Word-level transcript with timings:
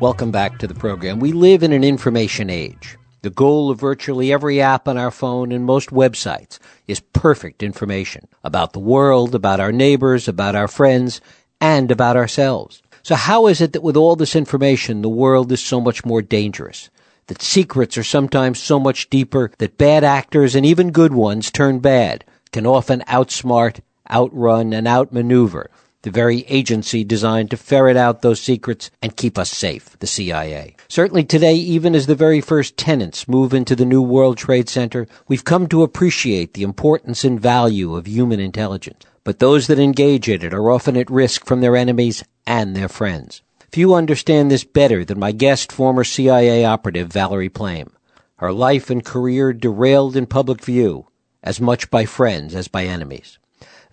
Welcome 0.00 0.30
back 0.30 0.56
to 0.60 0.66
the 0.66 0.74
program. 0.74 1.20
We 1.20 1.32
live 1.32 1.62
in 1.62 1.74
an 1.74 1.84
information 1.84 2.48
age. 2.48 2.96
The 3.20 3.28
goal 3.28 3.70
of 3.70 3.78
virtually 3.80 4.32
every 4.32 4.58
app 4.58 4.88
on 4.88 4.96
our 4.96 5.10
phone 5.10 5.52
and 5.52 5.66
most 5.66 5.90
websites 5.90 6.58
is 6.88 7.00
perfect 7.00 7.62
information 7.62 8.26
about 8.42 8.72
the 8.72 8.78
world, 8.78 9.34
about 9.34 9.60
our 9.60 9.72
neighbors, 9.72 10.26
about 10.26 10.56
our 10.56 10.68
friends, 10.68 11.20
and 11.60 11.90
about 11.90 12.16
ourselves. 12.16 12.80
So 13.02 13.14
how 13.14 13.46
is 13.46 13.60
it 13.60 13.74
that 13.74 13.82
with 13.82 13.94
all 13.94 14.16
this 14.16 14.34
information, 14.34 15.02
the 15.02 15.10
world 15.10 15.52
is 15.52 15.62
so 15.62 15.82
much 15.82 16.02
more 16.02 16.22
dangerous? 16.22 16.88
That 17.26 17.42
secrets 17.42 17.98
are 17.98 18.02
sometimes 18.02 18.58
so 18.58 18.80
much 18.80 19.10
deeper 19.10 19.52
that 19.58 19.76
bad 19.76 20.02
actors 20.02 20.54
and 20.54 20.64
even 20.64 20.92
good 20.92 21.12
ones 21.12 21.50
turn 21.50 21.78
bad 21.78 22.24
can 22.52 22.64
often 22.64 23.00
outsmart, 23.00 23.80
outrun, 24.10 24.72
and 24.72 24.88
outmaneuver 24.88 25.70
the 26.02 26.10
very 26.10 26.42
agency 26.48 27.04
designed 27.04 27.50
to 27.50 27.56
ferret 27.56 27.96
out 27.96 28.22
those 28.22 28.40
secrets 28.40 28.90
and 29.02 29.16
keep 29.16 29.36
us 29.36 29.50
safe, 29.50 29.98
the 29.98 30.06
CIA. 30.06 30.76
Certainly 30.88 31.24
today, 31.24 31.54
even 31.54 31.94
as 31.94 32.06
the 32.06 32.14
very 32.14 32.40
first 32.40 32.76
tenants 32.76 33.28
move 33.28 33.52
into 33.52 33.76
the 33.76 33.84
new 33.84 34.00
World 34.00 34.38
Trade 34.38 34.68
Center, 34.68 35.06
we've 35.28 35.44
come 35.44 35.66
to 35.68 35.82
appreciate 35.82 36.54
the 36.54 36.62
importance 36.62 37.24
and 37.24 37.40
value 37.40 37.94
of 37.94 38.06
human 38.06 38.40
intelligence. 38.40 39.04
But 39.24 39.38
those 39.38 39.66
that 39.66 39.78
engage 39.78 40.28
in 40.28 40.42
it 40.42 40.54
are 40.54 40.70
often 40.70 40.96
at 40.96 41.10
risk 41.10 41.44
from 41.44 41.60
their 41.60 41.76
enemies 41.76 42.24
and 42.46 42.74
their 42.74 42.88
friends. 42.88 43.42
Few 43.70 43.94
understand 43.94 44.50
this 44.50 44.64
better 44.64 45.04
than 45.04 45.20
my 45.20 45.32
guest, 45.32 45.70
former 45.70 46.02
CIA 46.02 46.64
operative 46.64 47.12
Valerie 47.12 47.48
Plame. 47.48 47.92
Her 48.36 48.52
life 48.52 48.88
and 48.88 49.04
career 49.04 49.52
derailed 49.52 50.16
in 50.16 50.26
public 50.26 50.64
view, 50.64 51.06
as 51.42 51.60
much 51.60 51.90
by 51.90 52.06
friends 52.06 52.54
as 52.54 52.68
by 52.68 52.84
enemies. 52.84 53.38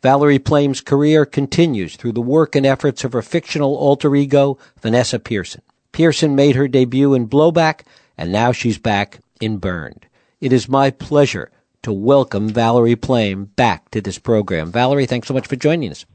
Valerie 0.02 0.40
Plame's 0.40 0.82
career 0.82 1.26
continues 1.26 1.96
through 1.96 2.12
the 2.12 2.22
work 2.22 2.55
and 2.55 2.66
efforts 2.66 3.04
of 3.04 3.13
her 3.13 3.21
fictional 3.21 3.76
alter 3.76 4.16
ego, 4.16 4.58
Vanessa 4.82 5.20
Pierson. 5.20 5.62
Pierson 5.91 6.35
made 6.35 6.55
her 6.55 6.68
debut 6.68 7.13
in 7.13 7.27
Blowback, 7.27 7.82
and 8.18 8.32
now 8.32 8.52
she's 8.52 8.77
back 8.77 9.20
in 9.41 9.58
Burned. 9.58 10.05
It 10.40 10.54
is 10.54 10.70
my 10.70 10.91
pleasure 10.91 11.49
to 11.82 11.91
welcome 11.91 12.49
Valerie 12.49 12.96
Plame 12.96 13.46
back 13.55 13.90
to 13.91 14.02
this 14.02 14.20
program. 14.20 14.71
Valerie, 14.71 15.05
thanks 15.05 15.27
so 15.27 15.34
much 15.34 15.48
for 15.48 15.55
joining 15.55 15.90
us. 15.91 16.05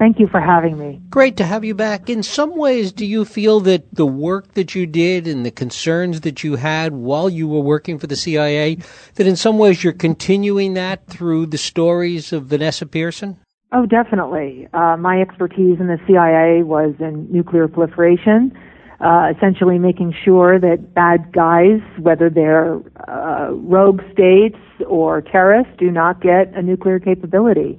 Thank 0.00 0.18
you 0.18 0.28
for 0.28 0.40
having 0.40 0.78
me. 0.78 0.98
Great 1.10 1.36
to 1.36 1.44
have 1.44 1.62
you 1.62 1.74
back. 1.74 2.08
In 2.08 2.22
some 2.22 2.56
ways, 2.56 2.90
do 2.90 3.04
you 3.04 3.26
feel 3.26 3.60
that 3.60 3.94
the 3.94 4.06
work 4.06 4.54
that 4.54 4.74
you 4.74 4.86
did 4.86 5.26
and 5.26 5.44
the 5.44 5.50
concerns 5.50 6.22
that 6.22 6.42
you 6.42 6.56
had 6.56 6.94
while 6.94 7.28
you 7.28 7.46
were 7.46 7.60
working 7.60 7.98
for 7.98 8.06
the 8.06 8.16
CIA, 8.16 8.78
that 9.16 9.26
in 9.26 9.36
some 9.36 9.58
ways 9.58 9.84
you're 9.84 9.92
continuing 9.92 10.72
that 10.72 11.06
through 11.06 11.44
the 11.44 11.58
stories 11.58 12.32
of 12.32 12.46
Vanessa 12.46 12.86
Pierson? 12.86 13.36
Oh, 13.72 13.84
definitely. 13.84 14.68
Uh, 14.72 14.96
my 14.96 15.20
expertise 15.20 15.78
in 15.78 15.88
the 15.88 15.98
CIA 16.06 16.62
was 16.62 16.94
in 16.98 17.30
nuclear 17.30 17.68
proliferation, 17.68 18.56
uh, 19.00 19.34
essentially 19.36 19.78
making 19.78 20.14
sure 20.24 20.58
that 20.58 20.94
bad 20.94 21.30
guys, 21.30 21.82
whether 21.98 22.30
they're 22.30 22.80
uh, 23.06 23.50
rogue 23.52 24.00
states 24.14 24.56
or 24.88 25.20
terrorists, 25.20 25.74
do 25.76 25.90
not 25.90 26.22
get 26.22 26.54
a 26.54 26.62
nuclear 26.62 26.98
capability 26.98 27.78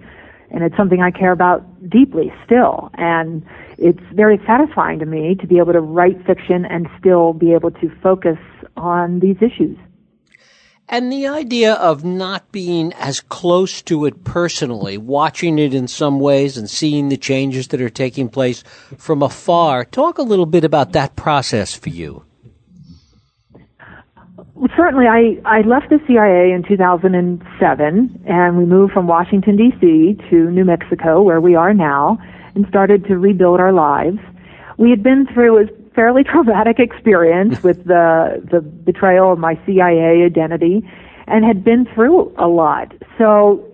and 0.53 0.63
it's 0.63 0.75
something 0.75 1.01
I 1.01 1.11
care 1.11 1.31
about 1.31 1.63
deeply 1.89 2.31
still. 2.45 2.89
And 2.95 3.45
it's 3.77 4.01
very 4.13 4.39
satisfying 4.45 4.99
to 4.99 5.05
me 5.05 5.35
to 5.35 5.47
be 5.47 5.57
able 5.57 5.73
to 5.73 5.79
write 5.79 6.25
fiction 6.25 6.65
and 6.65 6.87
still 6.99 7.33
be 7.33 7.53
able 7.53 7.71
to 7.71 7.89
focus 8.01 8.37
on 8.77 9.19
these 9.19 9.37
issues. 9.41 9.77
And 10.89 11.11
the 11.11 11.27
idea 11.27 11.73
of 11.75 12.03
not 12.03 12.51
being 12.51 12.91
as 12.93 13.21
close 13.21 13.81
to 13.83 14.05
it 14.05 14.25
personally, 14.25 14.97
watching 14.97 15.57
it 15.57 15.73
in 15.73 15.87
some 15.87 16.19
ways 16.19 16.57
and 16.57 16.69
seeing 16.69 17.07
the 17.07 17.15
changes 17.15 17.69
that 17.69 17.81
are 17.81 17.89
taking 17.89 18.27
place 18.27 18.61
from 18.97 19.23
afar. 19.23 19.85
Talk 19.85 20.17
a 20.17 20.23
little 20.23 20.45
bit 20.45 20.65
about 20.65 20.91
that 20.91 21.15
process 21.15 21.73
for 21.73 21.89
you 21.89 22.25
certainly, 24.75 25.07
I, 25.07 25.37
I 25.45 25.61
left 25.61 25.89
the 25.89 25.99
CIA 26.07 26.51
in 26.51 26.63
2007, 26.67 28.23
and 28.27 28.57
we 28.57 28.65
moved 28.65 28.93
from 28.93 29.07
Washington, 29.07 29.55
D.C. 29.55 30.17
to 30.29 30.51
New 30.51 30.65
Mexico, 30.65 31.21
where 31.21 31.41
we 31.41 31.55
are 31.55 31.73
now, 31.73 32.19
and 32.53 32.67
started 32.67 33.05
to 33.05 33.17
rebuild 33.17 33.59
our 33.59 33.73
lives. 33.73 34.19
We 34.77 34.89
had 34.89 35.01
been 35.01 35.25
through 35.33 35.63
a 35.63 35.67
fairly 35.95 36.23
traumatic 36.31 36.79
experience 36.79 37.63
with 37.63 37.85
the, 37.85 38.41
the 38.51 38.61
betrayal 38.61 39.33
of 39.33 39.39
my 39.39 39.59
CIA 39.65 40.23
identity 40.25 40.87
and 41.27 41.45
had 41.45 41.63
been 41.63 41.87
through 41.93 42.33
a 42.37 42.47
lot. 42.47 42.93
So, 43.17 43.65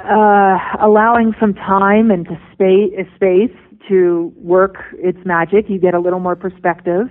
uh, 0.00 0.58
allowing 0.80 1.34
some 1.40 1.54
time 1.54 2.10
and 2.10 2.24
to 2.26 2.40
space, 2.52 2.92
space 3.16 3.56
to 3.88 4.32
work 4.36 4.76
its 4.92 5.18
magic, 5.24 5.68
you 5.68 5.78
get 5.78 5.94
a 5.94 5.98
little 5.98 6.20
more 6.20 6.36
perspective 6.36 7.10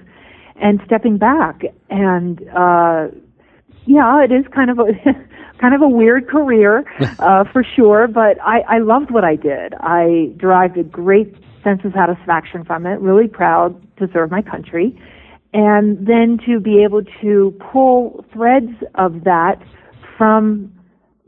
and 0.59 0.81
stepping 0.85 1.17
back. 1.17 1.61
And 1.89 2.41
uh, 2.49 3.07
yeah, 3.85 4.23
it 4.23 4.31
is 4.31 4.45
kind 4.53 4.69
of 4.69 4.79
a 4.79 4.91
kind 5.59 5.73
of 5.73 5.81
a 5.81 5.89
weird 5.89 6.27
career 6.27 6.85
uh, 7.19 7.43
for 7.51 7.63
sure, 7.63 8.07
but 8.07 8.39
I, 8.41 8.59
I 8.67 8.77
loved 8.79 9.11
what 9.11 9.23
I 9.23 9.35
did. 9.35 9.73
I 9.79 10.33
derived 10.37 10.77
a 10.77 10.83
great 10.83 11.35
sense 11.63 11.81
of 11.83 11.93
satisfaction 11.93 12.63
from 12.63 12.85
it. 12.85 12.99
Really 12.99 13.27
proud 13.27 13.81
to 13.97 14.07
serve 14.13 14.31
my 14.31 14.41
country, 14.41 14.99
and 15.53 16.05
then 16.05 16.37
to 16.45 16.59
be 16.59 16.83
able 16.83 17.03
to 17.21 17.57
pull 17.71 18.25
threads 18.33 18.71
of 18.95 19.23
that 19.23 19.61
from 20.17 20.73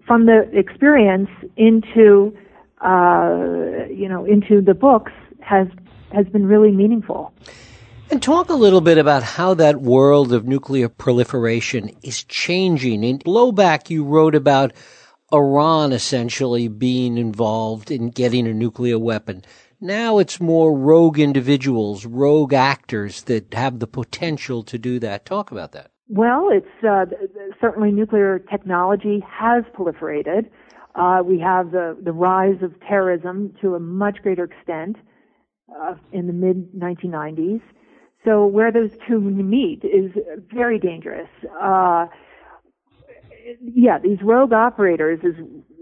from 0.05 0.25
the 0.25 0.49
experience 0.57 1.29
into 1.55 2.35
uh, 2.81 3.85
you 3.91 4.07
know 4.09 4.25
into 4.25 4.61
the 4.61 4.73
books 4.73 5.11
has 5.41 5.67
has 6.13 6.25
been 6.27 6.45
really 6.45 6.71
meaningful. 6.71 7.33
And 8.11 8.23
talk 8.23 8.49
a 8.49 8.55
little 8.55 8.81
bit 8.81 8.97
about 8.97 9.21
how 9.21 9.53
that 9.53 9.81
world 9.81 10.33
of 10.33 10.47
nuclear 10.47 10.89
proliferation 10.89 11.91
is 12.01 12.23
changing. 12.23 13.03
In 13.03 13.19
Blowback, 13.19 13.91
you 13.91 14.03
wrote 14.03 14.33
about 14.33 14.73
Iran 15.31 15.91
essentially 15.91 16.67
being 16.67 17.19
involved 17.19 17.91
in 17.91 18.09
getting 18.09 18.47
a 18.47 18.53
nuclear 18.53 18.97
weapon. 18.97 19.43
Now 19.79 20.17
it's 20.17 20.41
more 20.41 20.75
rogue 20.75 21.19
individuals, 21.19 22.03
rogue 22.03 22.51
actors 22.51 23.23
that 23.23 23.53
have 23.53 23.77
the 23.77 23.85
potential 23.85 24.63
to 24.63 24.79
do 24.79 24.97
that. 24.99 25.27
Talk 25.27 25.51
about 25.51 25.73
that. 25.73 25.91
Well, 26.07 26.49
it's 26.51 26.83
uh, 26.83 27.05
certainly 27.61 27.91
nuclear 27.91 28.39
technology 28.39 29.23
has 29.29 29.63
proliferated. 29.77 30.49
Uh, 30.95 31.21
we 31.23 31.39
have 31.41 31.69
the, 31.69 31.95
the 32.03 32.11
rise 32.11 32.63
of 32.63 32.73
terrorism 32.81 33.53
to 33.61 33.75
a 33.75 33.79
much 33.79 34.17
greater 34.23 34.45
extent 34.45 34.95
uh, 35.79 35.93
in 36.11 36.25
the 36.25 36.33
mid 36.33 36.73
1990s. 36.73 37.61
So 38.25 38.45
where 38.45 38.71
those 38.71 38.91
two 39.07 39.19
meet 39.19 39.83
is 39.83 40.11
very 40.53 40.77
dangerous. 40.77 41.29
Uh, 41.59 42.07
yeah, 43.61 43.97
these 43.97 44.21
rogue 44.21 44.53
operators 44.53 45.19
is 45.23 45.35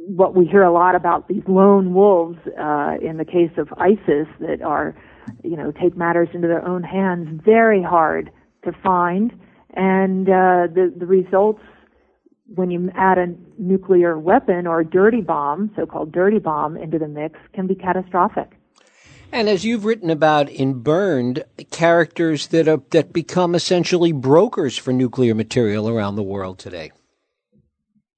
what 0.07 0.35
we 0.35 0.45
hear 0.45 0.63
a 0.63 0.71
lot 0.71 0.95
about 0.95 1.27
these 1.27 1.43
lone 1.47 1.93
wolves 1.93 2.37
uh, 2.59 2.95
in 3.01 3.17
the 3.17 3.25
case 3.25 3.51
of 3.57 3.73
ISIS 3.77 4.27
that 4.39 4.61
are, 4.61 4.95
you 5.43 5.57
know, 5.57 5.71
take 5.71 5.97
matters 5.97 6.29
into 6.33 6.47
their 6.47 6.65
own 6.65 6.83
hands. 6.83 7.41
Very 7.43 7.81
hard 7.81 8.31
to 8.63 8.71
find, 8.83 9.33
and 9.73 10.29
uh, 10.29 10.67
the 10.73 10.93
the 10.95 11.05
results 11.05 11.61
when 12.55 12.71
you 12.71 12.89
add 12.95 13.17
a 13.17 13.27
nuclear 13.57 14.17
weapon 14.17 14.67
or 14.67 14.79
a 14.79 14.85
dirty 14.85 15.21
bomb, 15.21 15.69
so-called 15.75 16.13
dirty 16.13 16.39
bomb, 16.39 16.77
into 16.77 16.97
the 16.97 17.07
mix, 17.07 17.37
can 17.53 17.67
be 17.67 17.75
catastrophic. 17.75 18.56
And 19.31 19.49
as 19.49 19.65
you've 19.65 19.85
written 19.85 20.09
about 20.09 20.49
in 20.49 20.81
Burned, 20.81 21.43
characters 21.69 22.47
that 22.47 22.67
are, 22.67 22.81
that 22.91 23.11
become 23.11 23.55
essentially 23.55 24.11
brokers 24.11 24.77
for 24.77 24.93
nuclear 24.93 25.35
material 25.35 25.89
around 25.89 26.15
the 26.15 26.23
world 26.23 26.59
today. 26.59 26.91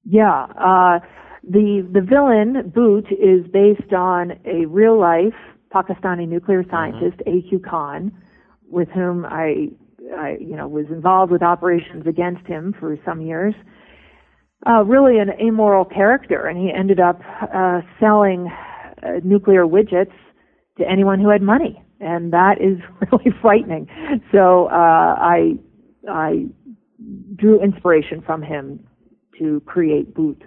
Yeah, 0.05 0.45
uh, 0.57 0.99
the 1.43 1.87
the 1.91 2.01
villain 2.01 2.71
Boot 2.73 3.05
is 3.11 3.45
based 3.51 3.93
on 3.93 4.33
a 4.45 4.65
real 4.65 4.99
life 4.99 5.33
Pakistani 5.73 6.27
nuclear 6.27 6.63
mm-hmm. 6.63 6.71
scientist, 6.71 7.17
mm-hmm. 7.19 7.37
A.Q. 7.47 7.59
Khan, 7.59 8.11
with 8.69 8.89
whom 8.89 9.25
I, 9.25 9.69
I 10.15 10.37
you 10.39 10.55
know 10.55 10.67
was 10.67 10.85
involved 10.89 11.31
with 11.31 11.41
operations 11.41 12.07
against 12.07 12.45
him 12.47 12.73
for 12.79 12.97
some 13.05 13.21
years. 13.21 13.53
Uh, 14.67 14.83
really 14.83 15.19
an 15.19 15.29
amoral 15.41 15.85
character, 15.85 16.45
and 16.47 16.57
he 16.59 16.71
ended 16.73 16.99
up 16.99 17.19
uh, 17.53 17.81
selling 17.99 18.51
uh, 19.01 19.19
nuclear 19.23 19.65
widgets 19.65 20.11
to 20.79 20.89
anyone 20.89 21.19
who 21.19 21.29
had 21.29 21.41
money, 21.41 21.81
and 21.99 22.33
that 22.33 22.59
is 22.59 22.79
really 23.11 23.31
frightening. 23.41 23.87
So 24.31 24.65
uh, 24.67 25.15
I 25.19 25.57
I 26.09 26.45
drew 27.35 27.61
inspiration 27.61 28.21
from 28.21 28.41
him 28.41 28.85
to 29.37 29.61
create 29.65 30.13
Boot. 30.13 30.43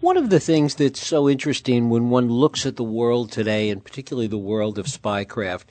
One 0.00 0.16
of 0.16 0.30
the 0.30 0.40
things 0.40 0.76
that's 0.76 1.04
so 1.04 1.28
interesting 1.28 1.90
when 1.90 2.08
one 2.08 2.30
looks 2.30 2.64
at 2.64 2.76
the 2.76 2.84
world 2.84 3.30
today, 3.30 3.68
and 3.68 3.84
particularly 3.84 4.28
the 4.28 4.38
world 4.38 4.78
of 4.78 4.86
spycraft, 4.86 5.64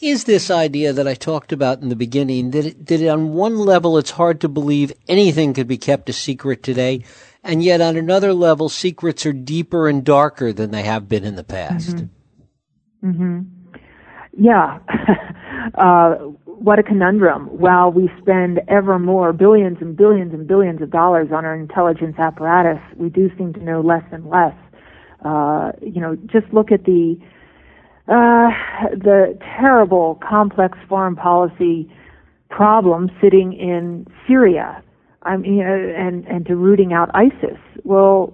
is 0.00 0.24
this 0.24 0.50
idea 0.50 0.94
that 0.94 1.06
I 1.06 1.12
talked 1.12 1.52
about 1.52 1.82
in 1.82 1.90
the 1.90 1.96
beginning 1.96 2.52
that, 2.52 2.64
it, 2.64 2.86
that 2.86 3.06
on 3.06 3.34
one 3.34 3.58
level 3.58 3.98
it's 3.98 4.12
hard 4.12 4.40
to 4.40 4.48
believe 4.48 4.94
anything 5.08 5.52
could 5.52 5.68
be 5.68 5.76
kept 5.76 6.08
a 6.08 6.14
secret 6.14 6.62
today, 6.62 7.04
and 7.44 7.62
yet 7.62 7.82
on 7.82 7.98
another 7.98 8.32
level, 8.32 8.70
secrets 8.70 9.26
are 9.26 9.34
deeper 9.34 9.88
and 9.88 10.04
darker 10.04 10.54
than 10.54 10.70
they 10.70 10.82
have 10.82 11.06
been 11.06 11.24
in 11.24 11.36
the 11.36 11.44
past. 11.44 11.96
Mm-hmm. 11.96 12.06
Mm-hmm. 13.04 13.40
Yeah. 14.38 14.78
uh, 15.74 16.14
what 16.44 16.78
a 16.78 16.82
conundrum. 16.82 17.46
While 17.58 17.92
we 17.92 18.10
spend 18.20 18.60
ever 18.68 18.98
more 18.98 19.32
billions 19.32 19.78
and 19.80 19.96
billions 19.96 20.32
and 20.32 20.46
billions 20.46 20.80
of 20.82 20.90
dollars 20.90 21.28
on 21.32 21.44
our 21.44 21.54
intelligence 21.54 22.16
apparatus, 22.18 22.80
we 22.96 23.08
do 23.08 23.30
seem 23.36 23.52
to 23.54 23.60
know 23.62 23.80
less 23.80 24.04
and 24.12 24.26
less. 24.28 24.54
Uh, 25.24 25.72
you 25.82 26.00
know, 26.00 26.16
just 26.26 26.52
look 26.52 26.70
at 26.72 26.84
the 26.84 27.16
uh, 28.08 28.50
the 28.92 29.36
terrible, 29.58 30.20
complex 30.26 30.78
foreign 30.88 31.16
policy 31.16 31.90
problem 32.50 33.10
sitting 33.20 33.52
in 33.52 34.06
Syria. 34.28 34.82
I 35.22 35.36
mean, 35.36 35.60
uh, 35.60 36.00
and 36.00 36.24
and 36.26 36.46
to 36.46 36.56
rooting 36.56 36.92
out 36.92 37.10
ISIS. 37.14 37.58
Well, 37.84 38.32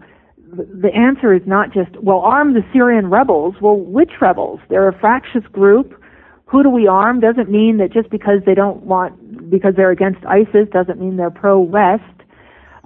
the 0.52 0.90
answer 0.94 1.32
is 1.34 1.42
not 1.46 1.72
just 1.72 1.90
well, 2.02 2.18
arm 2.18 2.52
the 2.52 2.62
Syrian 2.72 3.08
rebels. 3.08 3.54
Well, 3.60 3.76
which 3.76 4.10
rebels? 4.20 4.60
They're 4.68 4.88
a 4.88 4.98
fractious 4.98 5.44
group. 5.50 5.98
Who 6.46 6.62
do 6.62 6.68
we 6.68 6.86
arm? 6.86 7.20
Doesn't 7.20 7.50
mean 7.50 7.78
that 7.78 7.92
just 7.92 8.10
because 8.10 8.40
they 8.44 8.54
don't 8.54 8.82
want 8.82 9.50
because 9.50 9.74
they're 9.76 9.90
against 9.90 10.24
ISIS 10.26 10.68
doesn't 10.70 11.00
mean 11.00 11.16
they're 11.16 11.30
pro 11.30 11.58
West. 11.58 12.02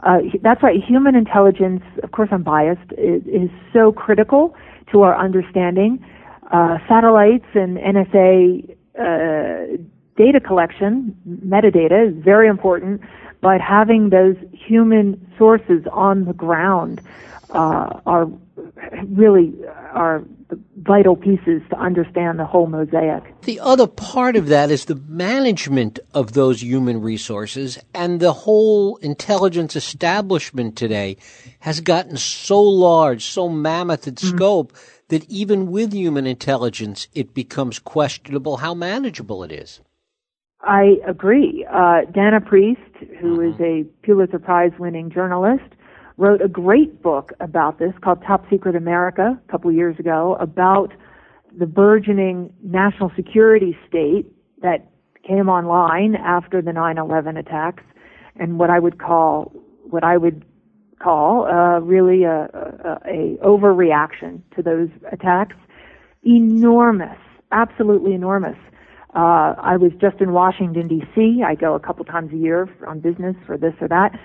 Uh, 0.02 0.18
that's 0.42 0.62
why 0.62 0.74
human 0.86 1.16
intelligence, 1.16 1.82
of 2.02 2.12
course, 2.12 2.28
I'm 2.30 2.42
biased, 2.42 2.92
is, 2.92 3.22
is 3.26 3.50
so 3.72 3.92
critical 3.92 4.54
to 4.92 5.02
our 5.02 5.18
understanding 5.18 6.04
uh, 6.52 6.78
satellites 6.88 7.46
and 7.54 7.78
NSA 7.78 8.76
uh, 8.98 9.82
data 10.16 10.40
collection, 10.40 11.16
metadata, 11.44 12.08
is 12.08 12.24
very 12.24 12.48
important, 12.48 13.00
but 13.40 13.60
having 13.60 14.10
those 14.10 14.36
human 14.52 15.24
sources 15.38 15.84
on 15.92 16.24
the 16.24 16.32
ground 16.32 17.00
uh, 17.50 18.00
are 18.06 18.28
really 19.08 19.54
are 19.92 20.24
vital 20.82 21.16
pieces 21.16 21.62
to 21.70 21.76
understand 21.76 22.38
the 22.38 22.44
whole 22.44 22.66
mosaic. 22.66 23.22
The 23.42 23.60
other 23.60 23.86
part 23.86 24.36
of 24.36 24.46
that 24.48 24.70
is 24.70 24.84
the 24.84 25.00
management 25.08 25.98
of 26.14 26.32
those 26.32 26.62
human 26.62 27.00
resources 27.00 27.78
and 27.94 28.20
the 28.20 28.32
whole 28.32 28.96
intelligence 28.98 29.74
establishment 29.74 30.76
today 30.76 31.16
has 31.60 31.80
gotten 31.80 32.16
so 32.16 32.60
large, 32.62 33.24
so 33.24 33.48
mammoth 33.48 34.06
in 34.06 34.14
mm-hmm. 34.14 34.36
scope 34.36 34.72
that 35.08 35.28
even 35.30 35.70
with 35.70 35.92
human 35.92 36.26
intelligence, 36.26 37.08
it 37.14 37.34
becomes 37.34 37.78
questionable 37.78 38.58
how 38.58 38.74
manageable 38.74 39.44
it 39.44 39.52
is. 39.52 39.80
I 40.66 40.96
agree. 41.06 41.64
Uh, 41.72 42.02
Dana 42.12 42.40
Priest, 42.40 42.80
who 43.20 43.38
mm-hmm. 43.38 43.54
is 43.54 43.60
a 43.60 43.84
Pulitzer 44.04 44.40
Prize 44.40 44.72
winning 44.78 45.10
journalist, 45.10 45.64
wrote 46.16 46.42
a 46.42 46.48
great 46.48 47.02
book 47.02 47.32
about 47.40 47.78
this 47.78 47.92
called 48.02 48.22
Top 48.26 48.44
Secret 48.50 48.74
America 48.74 49.38
a 49.42 49.50
couple 49.50 49.70
years 49.70 49.98
ago 49.98 50.36
about 50.40 50.92
the 51.56 51.66
burgeoning 51.66 52.52
national 52.62 53.12
security 53.14 53.78
state 53.88 54.26
that 54.60 54.90
came 55.26 55.48
online 55.48 56.16
after 56.16 56.60
the 56.60 56.72
9/11 56.72 57.38
attacks 57.38 57.84
and 58.36 58.58
what 58.58 58.70
I 58.70 58.78
would 58.78 58.98
call 58.98 59.52
what 59.88 60.02
I 60.04 60.16
would 60.16 60.44
call 60.98 61.46
uh, 61.46 61.80
really 61.80 62.24
a, 62.24 62.48
a, 62.52 62.98
a 63.04 63.36
overreaction 63.44 64.40
to 64.56 64.62
those 64.62 64.88
attacks. 65.12 65.56
Enormous, 66.24 67.18
absolutely 67.52 68.14
enormous. 68.14 68.56
Uh, 69.16 69.54
I 69.58 69.76
was 69.76 69.92
just 70.00 70.20
in 70.20 70.32
Washington 70.32 70.88
D.C. 70.88 71.42
I 71.44 71.54
go 71.54 71.74
a 71.74 71.80
couple 71.80 72.04
times 72.04 72.32
a 72.32 72.36
year 72.36 72.68
on 72.86 73.00
business 73.00 73.34
for 73.46 73.56
this 73.56 73.72
or 73.80 73.88
that, 73.88 74.18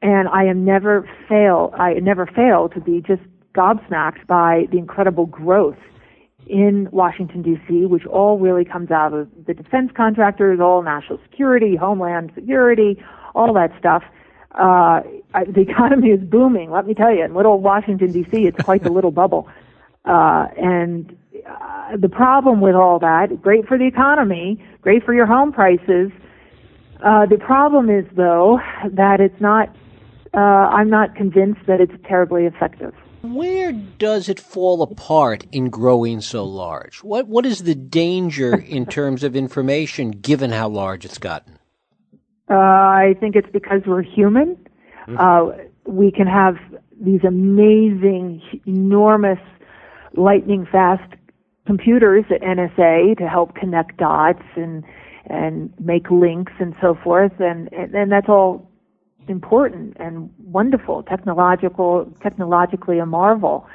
and 0.00 0.28
I 0.28 0.44
am 0.44 0.64
never 0.64 1.08
fail. 1.28 1.74
I 1.78 1.94
never 1.94 2.26
fail 2.26 2.70
to 2.70 2.80
be 2.80 3.02
just 3.06 3.22
gobsmacked 3.54 4.26
by 4.26 4.66
the 4.72 4.78
incredible 4.78 5.26
growth 5.26 5.76
in 6.46 6.88
Washington 6.90 7.42
D.C., 7.42 7.86
which 7.86 8.06
all 8.06 8.38
really 8.38 8.64
comes 8.64 8.90
out 8.90 9.12
of 9.12 9.28
the 9.46 9.52
defense 9.52 9.92
contractors, 9.94 10.60
all 10.60 10.82
national 10.82 11.20
security, 11.30 11.76
homeland 11.76 12.32
security, 12.34 13.04
all 13.34 13.52
that 13.52 13.70
stuff 13.78 14.02
uh, 14.54 15.00
I, 15.34 15.44
the 15.46 15.60
economy 15.68 16.08
is 16.08 16.20
booming. 16.20 16.70
Let 16.70 16.86
me 16.86 16.94
tell 16.94 17.14
you, 17.14 17.24
in 17.24 17.34
little 17.34 17.60
Washington 17.60 18.12
D.C., 18.12 18.46
it's 18.46 18.62
quite 18.62 18.82
the 18.82 18.90
little 18.90 19.10
bubble. 19.10 19.48
Uh, 20.04 20.48
and 20.56 21.16
uh, 21.48 21.96
the 21.96 22.08
problem 22.08 22.60
with 22.60 22.74
all 22.74 22.98
that, 23.00 23.42
great 23.42 23.66
for 23.66 23.78
the 23.78 23.86
economy, 23.86 24.62
great 24.80 25.04
for 25.04 25.14
your 25.14 25.26
home 25.26 25.52
prices. 25.52 26.10
Uh, 27.04 27.26
the 27.26 27.38
problem 27.38 27.90
is, 27.90 28.04
though, 28.14 28.60
that 28.92 29.20
it's 29.20 29.40
not. 29.40 29.74
Uh, 30.34 30.38
I'm 30.38 30.88
not 30.88 31.14
convinced 31.14 31.60
that 31.66 31.80
it's 31.80 31.92
terribly 32.08 32.46
effective. 32.46 32.94
Where 33.22 33.72
does 33.72 34.28
it 34.28 34.40
fall 34.40 34.82
apart 34.82 35.44
in 35.52 35.68
growing 35.68 36.20
so 36.20 36.44
large? 36.44 36.98
What 36.98 37.28
What 37.28 37.44
is 37.44 37.64
the 37.64 37.74
danger 37.74 38.56
in 38.78 38.86
terms 38.86 39.24
of 39.24 39.36
information, 39.36 40.10
given 40.10 40.52
how 40.52 40.68
large 40.68 41.04
it's 41.04 41.18
gotten? 41.18 41.58
Uh, 42.50 42.54
I 42.54 43.14
think 43.18 43.36
it's 43.36 43.50
because 43.52 43.82
we're 43.86 44.02
human. 44.02 44.56
Mm-hmm. 45.08 45.16
Uh, 45.18 45.92
we 45.92 46.12
can 46.12 46.26
have 46.26 46.56
these 47.00 47.24
amazing, 47.24 48.42
enormous, 48.66 49.38
lightning 50.14 50.66
fast 50.70 51.14
computers 51.66 52.24
at 52.30 52.40
NSA 52.42 53.16
to 53.18 53.28
help 53.28 53.54
connect 53.54 53.96
dots 53.96 54.42
and 54.56 54.84
and 55.26 55.72
make 55.78 56.10
links 56.10 56.52
and 56.58 56.74
so 56.80 56.96
forth, 57.02 57.32
and 57.38 57.72
and, 57.72 58.10
that's 58.10 58.28
all 58.28 58.68
important 59.28 59.96
and 60.00 60.30
wonderful, 60.44 61.04
technological, 61.04 62.12
technologically 62.22 62.98
a 62.98 63.06
marvel. 63.06 63.66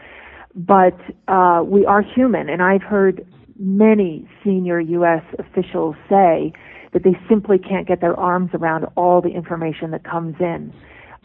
But 0.56 1.00
uh, 1.28 1.63
we 1.66 1.86
are 1.86 2.01
human, 2.01 2.50
and 2.50 2.62
I've 2.62 2.81
heard 2.81 3.25
many 3.60 4.28
senior 4.44 4.80
U.S. 4.80 5.24
officials 5.39 5.95
say 6.10 6.51
that 6.94 7.04
they 7.04 7.18
simply 7.30 7.57
can't 7.57 7.88
get 7.88 8.01
their 8.01 8.18
arms 8.19 8.51
around 8.54 8.86
all 8.95 9.22
the 9.22 9.30
information 9.30 9.92
that 9.92 10.04
comes 10.04 10.36
in. 10.39 10.74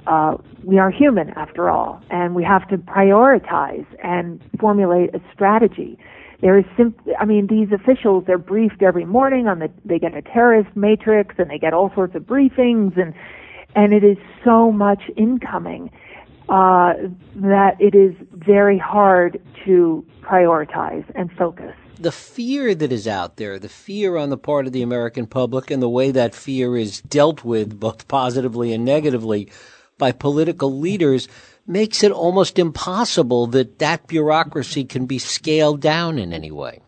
Uh, 0.07 0.37
we 0.65 0.79
are 0.79 0.91
human 0.91 1.31
after 1.31 1.71
all, 1.71 2.01
and 2.11 2.35
we 2.35 2.45
have 2.45 2.69
to 2.69 2.77
prioritize 2.77 3.87
and 4.03 4.43
formulate 4.61 5.15
a 5.15 5.21
strategy. 5.33 5.99
There 6.43 6.59
is 6.59 6.65
simply, 6.77 7.15
I 7.19 7.25
mean, 7.25 7.47
these 7.47 7.69
officials, 7.73 8.25
they're 8.27 8.37
briefed 8.37 8.83
every 8.83 9.05
morning 9.05 9.47
on 9.47 9.61
the, 9.61 9.71
they 9.85 10.01
get 10.01 10.15
a 10.15 10.23
terrorist 10.23 10.77
matrix 10.77 11.37
and 11.39 11.49
they 11.49 11.59
get 11.59 11.73
all 11.73 11.93
sorts 11.95 12.17
of 12.17 12.25
briefings 12.25 13.01
and, 13.01 13.15
and 13.77 13.95
it 13.95 14.03
is 14.03 14.19
so 14.45 14.73
much 14.73 15.03
incoming, 15.17 15.91
uh, 16.49 16.95
that 17.37 17.81
it 17.81 17.95
is 17.95 18.15
very 18.33 18.77
hard 18.77 19.41
to 19.65 20.05
prioritize 20.21 21.05
and 21.15 21.31
focus. 21.33 21.75
The 21.99 22.11
fear 22.11 22.75
that 22.75 22.91
is 22.91 23.07
out 23.07 23.37
there, 23.37 23.61
the 23.61 23.69
fear 23.69 24.17
on 24.17 24.31
the 24.31 24.37
part 24.37 24.67
of 24.67 24.73
the 24.73 24.83
American 24.83 25.29
public, 25.29 25.71
and 25.71 25.81
the 25.81 25.89
way 25.89 26.11
that 26.11 26.35
fear 26.35 26.77
is 26.77 27.01
dealt 27.03 27.45
with 27.45 27.79
both 27.79 28.09
positively 28.09 28.73
and 28.73 28.85
negatively 28.85 29.49
by 29.99 30.11
political 30.11 30.77
leaders 30.77 31.29
makes 31.67 32.03
it 32.03 32.13
almost 32.13 32.59
impossible 32.59 33.47
that 33.49 33.79
that 33.79 34.07
bureaucracy 34.07 34.85
can 34.85 35.07
be 35.07 35.19
scaled 35.19 35.81
down 35.81 36.19
in 36.19 36.33
any 36.33 36.51
way. 36.51 36.81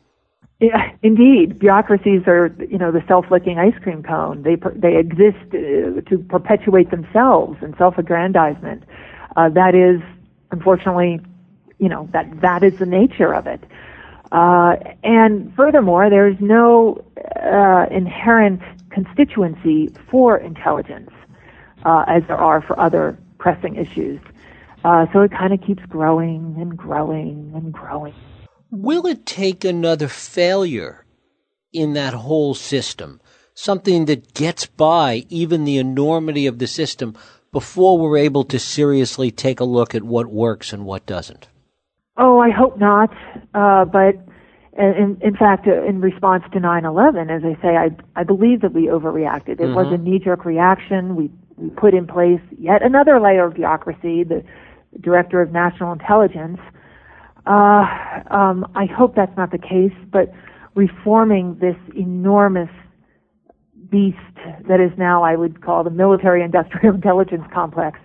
Yeah, 0.60 0.92
indeed, 1.02 1.58
bureaucracies 1.58 2.22
are 2.26 2.54
you 2.70 2.78
know 2.78 2.92
the 2.92 3.02
self-licking 3.06 3.58
ice 3.58 3.74
cream 3.82 4.02
cone. 4.02 4.42
They 4.42 4.56
they 4.74 4.96
exist 4.96 5.36
uh, 5.48 6.00
to 6.08 6.24
perpetuate 6.28 6.90
themselves 6.90 7.58
and 7.60 7.74
self-aggrandizement. 7.76 8.84
Uh, 9.36 9.48
that 9.50 9.74
is, 9.74 10.00
unfortunately, 10.52 11.20
you 11.78 11.88
know 11.88 12.08
that 12.12 12.40
that 12.40 12.62
is 12.62 12.78
the 12.78 12.86
nature 12.86 13.34
of 13.34 13.46
it. 13.46 13.62
Uh, 14.32 14.76
and 15.02 15.54
furthermore, 15.54 16.08
there 16.08 16.28
is 16.28 16.36
no 16.40 17.04
uh, 17.42 17.86
inherent 17.90 18.60
constituency 18.90 19.92
for 20.10 20.38
intelligence 20.38 21.10
uh, 21.84 22.04
as 22.06 22.22
there 22.28 22.38
are 22.38 22.62
for 22.62 22.78
other 22.78 23.18
pressing 23.38 23.76
issues. 23.76 24.20
Uh, 24.84 25.06
so 25.12 25.22
it 25.22 25.30
kind 25.30 25.52
of 25.52 25.60
keeps 25.66 25.82
growing 25.86 26.56
and 26.58 26.76
growing 26.76 27.52
and 27.54 27.72
growing. 27.72 28.14
Will 28.70 29.06
it 29.06 29.24
take 29.24 29.64
another 29.64 30.08
failure 30.08 31.04
in 31.72 31.94
that 31.94 32.12
whole 32.12 32.54
system, 32.54 33.20
something 33.54 34.04
that 34.04 34.34
gets 34.34 34.66
by 34.66 35.24
even 35.28 35.64
the 35.64 35.78
enormity 35.78 36.46
of 36.46 36.58
the 36.58 36.66
system, 36.66 37.16
before 37.50 37.98
we're 37.98 38.18
able 38.18 38.44
to 38.44 38.58
seriously 38.58 39.30
take 39.30 39.60
a 39.60 39.64
look 39.64 39.94
at 39.94 40.02
what 40.02 40.26
works 40.26 40.72
and 40.72 40.84
what 40.84 41.06
doesn't? 41.06 41.48
Oh, 42.16 42.38
I 42.38 42.50
hope 42.50 42.78
not. 42.78 43.10
Uh, 43.54 43.84
but 43.84 44.16
in, 44.76 45.16
in 45.20 45.36
fact, 45.36 45.66
uh, 45.66 45.84
in 45.84 46.00
response 46.00 46.42
to 46.52 46.60
9/11, 46.60 47.30
as 47.30 47.42
I 47.44 47.60
say, 47.62 47.76
I 47.76 47.90
I 48.16 48.24
believe 48.24 48.60
that 48.62 48.72
we 48.72 48.86
overreacted. 48.86 49.48
It 49.48 49.60
mm-hmm. 49.60 49.74
was 49.74 49.86
a 49.86 49.90
mm-hmm. 49.90 50.04
knee-jerk 50.04 50.44
reaction. 50.44 51.16
We 51.16 51.30
we 51.56 51.70
put 51.70 51.94
in 51.94 52.06
place 52.06 52.40
yet 52.58 52.82
another 52.82 53.20
layer 53.20 53.46
of 53.46 53.54
bureaucracy, 53.54 54.24
the 54.24 54.42
director 55.00 55.40
of 55.40 55.52
national 55.52 55.92
intelligence. 55.92 56.58
Uh, 57.46 57.84
um, 58.30 58.66
I 58.74 58.86
hope 58.86 59.14
that's 59.14 59.36
not 59.36 59.50
the 59.50 59.58
case, 59.58 59.92
but 60.10 60.32
reforming 60.74 61.58
this 61.60 61.76
enormous 61.94 62.70
beast 63.90 64.18
that 64.68 64.80
is 64.80 64.90
now, 64.98 65.22
I 65.22 65.36
would 65.36 65.62
call 65.62 65.84
the 65.84 65.90
military-industrial 65.90 66.94
intelligence 67.00 67.44
complex. 67.52 67.98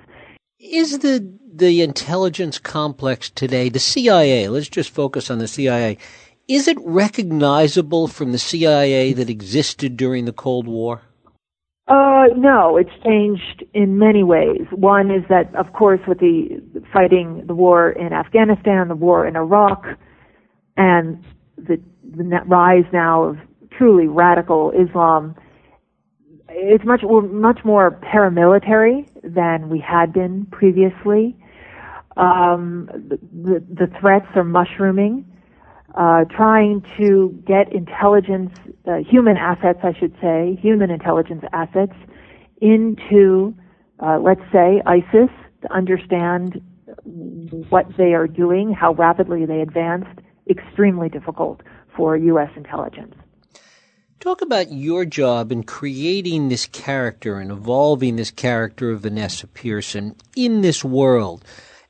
Is 0.59 0.99
the 0.99 1.39
the 1.51 1.81
intelligence 1.81 2.57
complex 2.57 3.29
today, 3.29 3.69
the 3.69 3.79
CIA, 3.79 4.47
let's 4.47 4.69
just 4.69 4.91
focus 4.91 5.29
on 5.29 5.39
the 5.39 5.47
CIA, 5.47 5.97
Is 6.47 6.67
it 6.67 6.77
recognizable 6.81 8.07
from 8.07 8.31
the 8.31 8.37
CIA 8.37 9.13
that 9.13 9.29
existed 9.29 9.97
during 9.97 10.25
the 10.25 10.33
Cold 10.33 10.67
War? 10.67 11.01
Uh, 11.89 12.27
no, 12.37 12.77
it's 12.77 12.91
changed 13.03 13.63
in 13.73 13.97
many 13.97 14.23
ways. 14.23 14.61
One 14.71 15.09
is 15.09 15.23
that, 15.29 15.53
of 15.55 15.73
course, 15.73 15.99
with 16.07 16.19
the 16.19 16.61
fighting 16.93 17.43
the 17.47 17.55
war 17.55 17.89
in 17.89 18.13
Afghanistan, 18.13 18.89
the 18.89 18.95
war 18.95 19.25
in 19.25 19.35
Iraq, 19.35 19.85
and 20.77 21.23
the, 21.57 21.81
the 22.03 22.41
rise 22.45 22.85
now 22.93 23.23
of 23.23 23.37
truly 23.71 24.07
radical 24.07 24.71
Islam, 24.71 25.33
it's 26.49 26.85
much 26.85 27.01
much 27.03 27.59
more 27.65 27.99
paramilitary 28.13 29.07
than 29.23 29.69
we 29.69 29.79
had 29.79 30.13
been 30.13 30.45
previously. 30.51 31.35
Um, 32.17 32.87
the, 32.93 33.17
the, 33.33 33.85
the 33.85 33.99
threats 33.99 34.27
are 34.35 34.43
mushrooming. 34.43 35.25
Uh, 35.95 36.23
trying 36.25 36.83
to 36.97 37.29
get 37.45 37.71
intelligence, 37.73 38.53
uh, 38.87 38.97
human 38.97 39.37
assets, 39.37 39.79
I 39.83 39.93
should 39.93 40.15
say, 40.21 40.57
human 40.61 40.91
intelligence 40.91 41.43
assets 41.51 41.93
into, 42.61 43.55
uh, 43.99 44.19
let's 44.19 44.41
say, 44.51 44.81
ISIS 44.85 45.29
to 45.61 45.73
understand 45.73 46.61
what 47.69 47.85
they 47.97 48.13
are 48.13 48.27
doing, 48.27 48.73
how 48.73 48.93
rapidly 48.93 49.45
they 49.45 49.61
advanced, 49.61 50.19
extremely 50.49 51.09
difficult 51.09 51.61
for 51.95 52.15
U.S. 52.15 52.49
intelligence. 52.55 53.15
Talk 54.19 54.41
about 54.41 54.71
your 54.71 55.05
job 55.05 55.51
in 55.51 55.63
creating 55.63 56.49
this 56.49 56.65
character 56.65 57.39
and 57.39 57.51
evolving 57.51 58.17
this 58.17 58.31
character 58.31 58.91
of 58.91 59.01
Vanessa 59.01 59.47
Pierson 59.47 60.15
in 60.35 60.61
this 60.61 60.83
world 60.83 61.43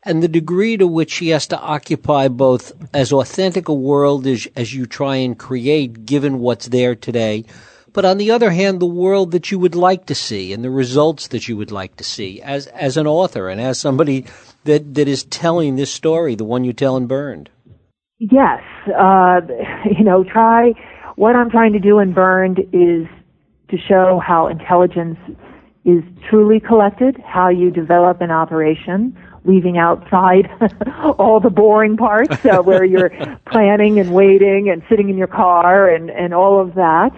and 0.09 0.23
the 0.23 0.27
degree 0.27 0.75
to 0.75 0.87
which 0.87 1.11
she 1.11 1.29
has 1.29 1.45
to 1.47 1.59
occupy 1.59 2.27
both 2.27 2.73
as 2.95 3.13
authentic 3.13 3.67
a 3.67 3.73
world 3.73 4.25
as, 4.25 4.47
as 4.55 4.73
you 4.73 4.87
try 4.87 5.17
and 5.17 5.37
create 5.37 6.05
given 6.05 6.39
what's 6.39 6.67
there 6.69 6.95
today, 6.95 7.45
but 7.93 8.05
on 8.05 8.17
the 8.17 8.31
other 8.31 8.49
hand, 8.49 8.79
the 8.79 8.87
world 8.87 9.31
that 9.31 9.51
you 9.51 9.59
would 9.59 9.75
like 9.75 10.07
to 10.07 10.15
see 10.15 10.51
and 10.51 10.63
the 10.63 10.71
results 10.71 11.27
that 11.27 11.47
you 11.47 11.55
would 11.57 11.71
like 11.71 11.95
to 11.97 12.03
see 12.03 12.41
as, 12.41 12.65
as 12.67 12.97
an 12.97 13.05
author 13.05 13.49
and 13.49 13.61
as 13.61 13.79
somebody 13.79 14.25
that, 14.63 14.95
that 14.95 15.07
is 15.07 15.23
telling 15.25 15.75
this 15.75 15.93
story, 15.93 16.33
the 16.33 16.43
one 16.43 16.63
you 16.63 16.73
tell 16.73 16.97
in 16.97 17.05
Burned. 17.05 17.49
Yes. 18.17 18.61
Uh, 18.87 19.41
you 19.97 20.03
know, 20.03 20.23
try 20.23 20.73
what 21.17 21.35
I'm 21.35 21.51
trying 21.51 21.73
to 21.73 21.79
do 21.79 21.99
in 21.99 22.13
Burned 22.13 22.59
is 22.73 23.07
to 23.69 23.77
show 23.77 24.19
how 24.25 24.47
intelligence 24.47 25.19
is 25.85 26.03
truly 26.29 26.59
collected, 26.59 27.17
how 27.25 27.49
you 27.49 27.71
develop 27.71 28.21
an 28.21 28.31
operation, 28.31 29.17
leaving 29.45 29.77
outside 29.77 30.49
all 31.17 31.39
the 31.39 31.49
boring 31.49 31.97
parts 31.97 32.45
uh, 32.45 32.61
where 32.61 32.83
you're 32.83 33.09
planning 33.51 33.99
and 33.99 34.13
waiting 34.13 34.69
and 34.69 34.83
sitting 34.89 35.09
in 35.09 35.17
your 35.17 35.27
car 35.27 35.89
and, 35.89 36.09
and 36.09 36.33
all 36.33 36.59
of 36.59 36.75
that. 36.75 37.11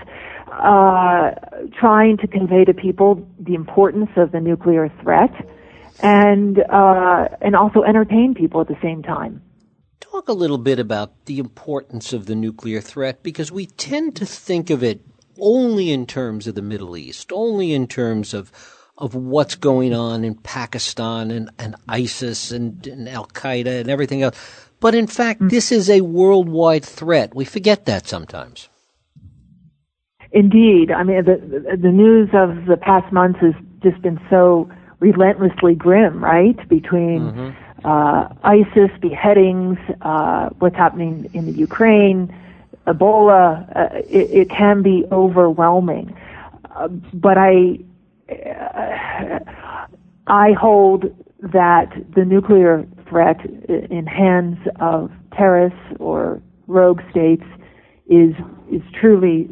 Uh, 0.51 1.31
trying 1.79 2.17
to 2.17 2.27
convey 2.27 2.65
to 2.65 2.73
people 2.73 3.25
the 3.39 3.55
importance 3.55 4.09
of 4.17 4.33
the 4.33 4.39
nuclear 4.39 4.91
threat 5.01 5.33
and 6.01 6.59
uh, 6.69 7.29
and 7.41 7.55
also 7.55 7.83
entertain 7.83 8.33
people 8.33 8.59
at 8.59 8.67
the 8.67 8.77
same 8.81 9.01
time 9.01 9.41
talk 10.01 10.27
a 10.27 10.33
little 10.33 10.57
bit 10.57 10.77
about 10.77 11.25
the 11.25 11.39
importance 11.39 12.11
of 12.11 12.25
the 12.25 12.35
nuclear 12.35 12.81
threat 12.81 13.23
because 13.23 13.49
we 13.49 13.65
tend 13.65 14.13
to 14.13 14.25
think 14.25 14.69
of 14.69 14.83
it 14.83 14.99
only 15.41 15.91
in 15.91 16.05
terms 16.05 16.47
of 16.47 16.55
the 16.55 16.61
Middle 16.61 16.95
East, 16.95 17.31
only 17.33 17.73
in 17.73 17.87
terms 17.87 18.33
of 18.33 18.51
of 18.97 19.15
what's 19.15 19.55
going 19.55 19.95
on 19.95 20.23
in 20.23 20.35
Pakistan 20.35 21.31
and, 21.31 21.49
and 21.57 21.75
ISIS 21.89 22.51
and, 22.51 22.85
and 22.85 23.09
Al 23.09 23.25
Qaeda 23.25 23.81
and 23.81 23.89
everything 23.89 24.21
else. 24.21 24.37
But 24.79 24.93
in 24.93 25.07
fact, 25.07 25.41
mm. 25.41 25.49
this 25.49 25.71
is 25.71 25.89
a 25.89 26.01
worldwide 26.01 26.85
threat. 26.85 27.33
We 27.33 27.45
forget 27.45 27.85
that 27.85 28.05
sometimes. 28.05 28.69
Indeed. 30.31 30.91
I 30.91 31.01
mean, 31.01 31.25
the, 31.25 31.77
the 31.81 31.91
news 31.91 32.29
of 32.33 32.67
the 32.67 32.77
past 32.77 33.11
months 33.11 33.39
has 33.39 33.55
just 33.81 33.99
been 34.03 34.19
so 34.29 34.69
relentlessly 34.99 35.73
grim, 35.73 36.23
right? 36.23 36.57
Between 36.69 37.21
mm-hmm 37.21 37.61
uh, 37.83 38.29
ISIS 38.43 38.91
beheadings, 38.99 39.77
uh, 40.01 40.49
what's 40.59 40.75
happening 40.75 41.29
in 41.33 41.45
the 41.45 41.51
Ukraine, 41.51 42.33
Ebola, 42.93 43.67
uh, 43.75 43.97
it, 44.09 44.29
it, 44.31 44.49
can 44.49 44.81
be 44.81 45.05
overwhelming. 45.11 46.15
Uh, 46.75 46.87
but 46.87 47.37
I, 47.37 47.79
uh, 48.29 49.39
I 50.27 50.53
hold 50.53 51.05
that 51.41 51.91
the 52.15 52.23
nuclear 52.23 52.85
threat 53.09 53.43
in 53.67 54.05
hands 54.07 54.57
of 54.79 55.11
terrorists 55.35 55.79
or 55.99 56.41
rogue 56.67 57.01
states 57.09 57.43
is 58.07 58.33
is 58.71 58.81
truly 58.99 59.49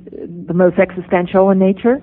the 0.47 0.53
most 0.53 0.79
existential 0.79 1.49
in 1.49 1.59
nature. 1.59 2.01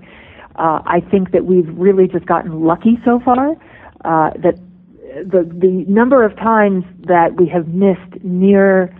Uh, 0.57 0.83
I 0.85 1.01
think 1.11 1.33
that 1.33 1.47
we've 1.47 1.69
really 1.77 2.09
just 2.09 2.27
gotten 2.27 2.65
lucky 2.65 2.99
so 3.05 3.21
far. 3.25 3.55
that 4.03 4.59
the 5.25 5.45
the 5.45 5.85
number 5.89 6.25
of 6.25 6.37
times 6.37 6.85
that 7.07 7.37
we 7.37 7.49
have 7.49 7.69
missed 7.69 8.23
near 8.23 8.95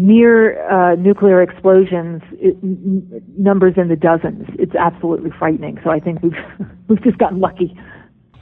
near 0.00 0.58
uh, 0.70 0.94
nuclear 0.96 1.42
explosions 1.42 2.22
it, 2.32 2.56
n- 2.62 3.22
numbers 3.36 3.74
in 3.76 3.88
the 3.88 3.96
dozens. 3.96 4.46
It's 4.58 4.74
absolutely 4.74 5.30
frightening. 5.38 5.78
So 5.84 5.90
I 5.90 6.00
think 6.00 6.22
we've 6.22 6.32
we've 6.88 7.02
just 7.02 7.18
gotten 7.18 7.40
lucky. 7.40 7.78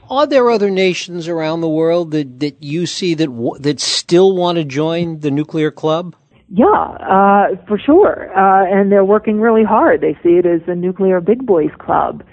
Are 0.09 0.25
there 0.25 0.49
other 0.49 0.71
nations 0.71 1.27
around 1.27 1.61
the 1.61 1.69
world 1.69 2.11
that, 2.11 2.39
that 2.39 2.63
you 2.63 2.87
see 2.87 3.13
that 3.13 3.27
w- 3.27 3.59
that 3.59 3.79
still 3.79 4.35
want 4.35 4.57
to 4.57 4.63
join 4.63 5.19
the 5.19 5.29
nuclear 5.29 5.69
club? 5.69 6.15
Yeah, 6.51 6.65
uh, 6.65 7.55
for 7.67 7.77
sure. 7.77 8.31
Uh, 8.35 8.65
and 8.65 8.91
they're 8.91 9.05
working 9.05 9.39
really 9.39 9.63
hard. 9.63 10.01
They 10.01 10.15
see 10.23 10.37
it 10.39 10.47
as 10.47 10.61
a 10.67 10.73
nuclear 10.73 11.21
big 11.21 11.45
boys 11.45 11.69
club 11.77 12.23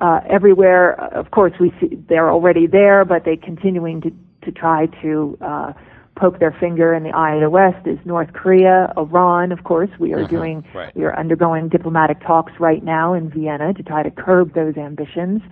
uh, 0.00 0.20
everywhere. 0.28 0.92
Of 1.12 1.32
course, 1.32 1.54
we 1.58 1.72
see 1.80 1.96
they're 2.08 2.30
already 2.30 2.68
there, 2.68 3.04
but 3.04 3.24
they're 3.24 3.36
continuing 3.36 4.00
to 4.02 4.12
to 4.42 4.52
try 4.52 4.86
to 5.00 5.38
uh, 5.40 5.72
poke 6.16 6.38
their 6.38 6.56
finger 6.60 6.94
in 6.94 7.02
the 7.02 7.10
eye 7.10 7.34
of 7.34 7.40
the 7.40 7.50
West. 7.50 7.86
Is 7.86 7.98
North 8.04 8.32
Korea, 8.32 8.92
Iran? 8.96 9.52
Of 9.52 9.64
course, 9.64 9.90
we 9.98 10.12
are 10.12 10.20
uh-huh, 10.20 10.28
doing 10.28 10.64
right. 10.74 10.94
we 10.96 11.04
are 11.04 11.18
undergoing 11.18 11.68
diplomatic 11.68 12.20
talks 12.24 12.52
right 12.60 12.82
now 12.84 13.14
in 13.14 13.30
Vienna 13.30 13.74
to 13.74 13.82
try 13.82 14.02
to 14.02 14.10
curb 14.10 14.54
those 14.54 14.76
ambitions. 14.76 15.42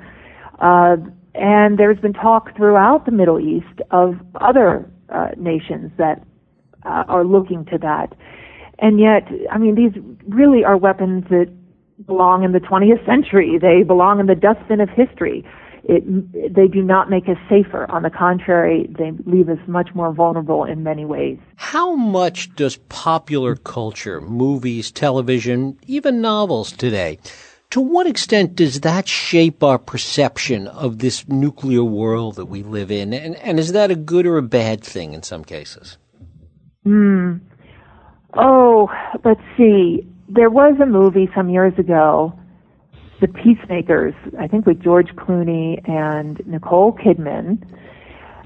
Uh, 0.61 0.97
and 1.35 1.79
there's 1.79 1.99
been 1.99 2.13
talk 2.13 2.55
throughout 2.57 3.07
the 3.07 3.13
Middle 3.13 3.41
East 3.41 3.81
of 3.91 4.15
other 4.41 4.89
uh, 5.09 5.29
nations 5.37 5.91
that 5.99 6.23
uh, 6.85 7.05
are 7.09 7.25
looking 7.25 7.65
to 7.67 7.79
that. 7.79 8.15
And 8.79 9.01
yet, 9.01 9.29
I 9.51 9.59
mean, 9.59 9.75
these 9.75 9.93
really 10.27 10.65
are 10.65 10.77
weapons 10.77 11.25
that 11.31 11.53
belong 12.07 12.43
in 12.43 12.53
the 12.53 12.59
20th 12.59 13.05
century. 13.07 13.59
They 13.61 13.83
belong 13.83 14.21
in 14.21 14.27
the 14.27 14.35
dustbin 14.35 14.81
of 14.81 14.89
history. 14.91 15.45
It, 15.85 16.55
they 16.55 16.69
do 16.69 16.83
not 16.83 17.11
make 17.11 17.29
us 17.29 17.37
safer. 17.49 17.91
On 17.91 18.03
the 18.03 18.11
contrary, 18.11 18.89
they 18.97 19.13
leave 19.27 19.49
us 19.49 19.59
much 19.67 19.95
more 19.95 20.13
vulnerable 20.13 20.65
in 20.65 20.83
many 20.83 21.05
ways. 21.05 21.39
How 21.57 21.95
much 21.95 22.55
does 22.55 22.77
popular 22.89 23.57
culture, 23.57 24.21
movies, 24.21 24.91
television, 24.91 25.79
even 25.87 26.21
novels 26.21 26.71
today, 26.73 27.19
to 27.71 27.81
what 27.81 28.07
extent 28.07 28.55
does 28.55 28.81
that 28.81 29.09
shape 29.09 29.63
our 29.63 29.79
perception 29.79 30.69
of 30.69 30.99
this 30.99 31.27
nuclear 31.27 31.83
world 31.83 32.37
that 32.37 32.47
we 32.47 32.63
live 32.63 32.91
in? 32.91 33.13
And, 33.13 33.37
and 33.37 33.59
is 33.59 33.73
that 33.73 33.91
a 33.91 33.97
good 33.97 34.27
or 34.27 34.37
a 34.37 34.43
bad 34.43 34.83
thing 34.85 35.15
in 35.15 35.23
some 35.23 35.45
cases? 35.45 35.99
Hmm. 36.85 37.39
Oh, 38.35 38.89
let's 39.25 39.41
see 39.57 40.07
there 40.35 40.51
was 40.51 40.75
a 40.81 40.87
movie 40.87 41.29
some 41.35 41.51
years 41.51 41.75
ago, 41.79 42.33
The 43.23 43.29
Peacemakers, 43.29 44.15
I 44.37 44.49
think 44.49 44.67
with 44.67 44.83
George 44.83 45.15
Clooney 45.15 45.89
and 45.89 46.45
Nicole 46.45 46.93
Kidman. 46.93 47.63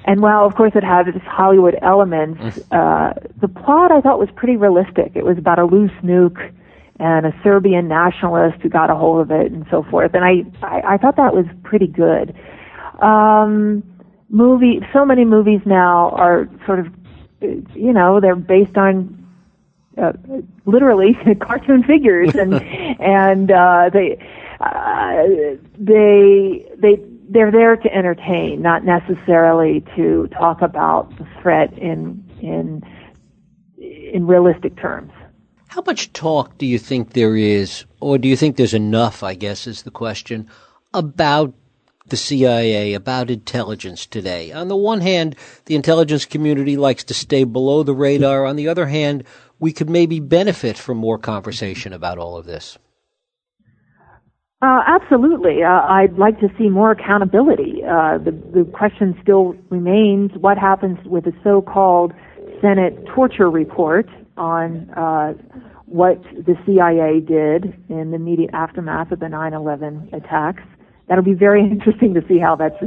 And 0.05 0.21
while, 0.21 0.45
of 0.45 0.55
course, 0.55 0.73
it 0.75 0.85
had 0.85 1.09
its 1.09 1.25
Hollywood 1.25 1.79
elements, 1.81 2.61
uh, 2.71 3.15
the 3.41 3.49
plot 3.49 3.91
I 3.91 4.03
thought 4.03 4.19
was 4.19 4.29
pretty 4.37 4.59
realistic. 4.59 5.13
It 5.15 5.25
was 5.25 5.39
about 5.39 5.59
a 5.59 5.65
loose 5.65 5.97
nuke 6.05 6.53
and 7.01 7.25
a 7.25 7.33
Serbian 7.43 7.89
nationalist 7.89 8.61
who 8.61 8.69
got 8.69 8.91
a 8.91 8.95
hold 8.95 9.23
of 9.23 9.31
it 9.31 9.51
and 9.51 9.67
so 9.71 9.83
forth. 9.83 10.13
And 10.13 10.27
I, 10.27 10.45
I, 10.63 10.95
I 10.95 10.97
thought 10.99 11.17
that 11.17 11.33
was 11.33 11.47
pretty 11.63 11.87
good. 11.87 12.35
Um, 13.01 13.83
movie, 14.29 14.81
so 14.93 15.07
many 15.07 15.25
movies 15.25 15.63
now 15.65 16.11
are 16.11 16.51
sort 16.67 16.81
of, 16.81 16.89
you 17.41 17.95
know, 17.95 18.21
they're 18.21 18.37
based 18.37 18.77
on 18.77 19.27
uh, 19.97 20.13
literally 20.67 21.17
cartoon 21.41 21.83
figures 21.83 22.35
and 22.35 22.55
and 23.01 23.51
uh, 23.51 23.89
they 23.91 24.19
uh, 24.61 25.25
they 25.79 26.67
they 26.79 27.03
they're 27.29 27.51
there 27.51 27.77
to 27.77 27.95
entertain, 27.95 28.63
not 28.63 28.85
necessarily 28.85 29.85
to 29.97 30.29
talk 30.29 30.63
about 30.63 31.17
the 31.19 31.27
threat 31.41 31.77
in 31.79 32.25
in 32.41 32.83
in 33.79 34.27
realistic 34.27 34.77
terms. 34.77 35.13
How 35.69 35.83
much 35.83 36.13
talk 36.13 36.57
do 36.59 36.67
you 36.67 36.79
think 36.79 37.13
there 37.13 37.37
is, 37.37 37.85
or 38.01 38.19
do 38.19 38.29
you 38.29 38.37
think 38.37 38.57
there's 38.57 38.75
enough? 38.75 39.23
I 39.23 39.35
guess 39.35 39.67
is 39.67 39.83
the 39.83 39.91
question 39.91 40.49
about 40.95 41.53
the 42.07 42.17
CIA, 42.17 42.95
about 42.95 43.31
intelligence 43.31 44.07
today? 44.07 44.53
On 44.53 44.69
the 44.69 44.77
one 44.77 45.01
hand, 45.01 45.37
the 45.67 45.75
intelligence 45.75 46.25
community 46.25 46.77
likes 46.77 47.05
to 47.05 47.15
stay 47.15 47.45
below 47.45 47.83
the 47.83 47.95
radar. 47.95 48.47
On 48.47 48.57
the 48.57 48.69
other 48.69 48.87
hand, 48.87 49.25
we 49.59 49.73
could 49.73 49.91
maybe 49.91 50.21
benefit 50.21 50.79
from 50.79 50.99
more 50.99 51.19
conversation 51.19 51.93
about 51.93 52.19
all 52.19 52.37
of 52.37 52.47
this. 52.47 52.79
Uh, 54.63 54.81
absolutely. 54.87 55.63
Uh, 55.63 55.69
I'd 55.69 56.17
like 56.17 56.41
to 56.41 56.49
see 56.57 56.71
more 56.71 56.91
accountability. 56.91 57.83
Uh, 57.85 58.17
the, 58.17 58.31
the 58.55 58.65
question 58.73 59.15
still 59.23 59.55
remains 59.69 60.31
what 60.41 60.57
happens 60.57 60.99
with 61.05 61.25
the 61.25 61.33
so 61.45 61.61
called 61.61 62.13
Senate 62.63 63.05
torture 63.15 63.51
report 63.51 64.09
on 64.39 64.89
uh, 64.91 65.35
what 65.85 66.23
the 66.23 66.55
CIA 66.65 67.21
did 67.21 67.77
in 67.91 68.11
the 68.11 68.17
immediate 68.17 68.51
aftermath 68.55 69.13
of 69.13 69.21
the 69.21 69.29
9 69.29 69.53
11 69.53 70.09
attacks. 70.15 70.63
That'll 71.09 71.23
be 71.23 71.35
very 71.35 71.61
interesting 71.71 72.15
to 72.15 72.23
see 72.27 72.39
how 72.39 72.57
that's 72.57 72.83